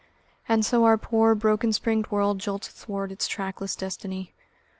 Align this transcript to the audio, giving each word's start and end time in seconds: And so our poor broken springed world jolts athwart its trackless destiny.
And 0.49 0.65
so 0.65 0.83
our 0.85 0.97
poor 0.97 1.35
broken 1.35 1.71
springed 1.73 2.07
world 2.09 2.39
jolts 2.39 2.67
athwart 2.69 3.11
its 3.11 3.27
trackless 3.27 3.75
destiny. 3.75 4.33